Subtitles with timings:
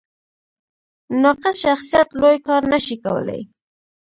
[1.21, 3.41] ناقص شخصیت لوی کار نه شي کولی.